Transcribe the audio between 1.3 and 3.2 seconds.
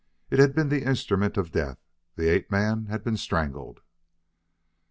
of death; the ape man had been